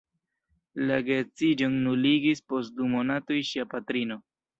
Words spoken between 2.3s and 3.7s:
post du monatoj ŝia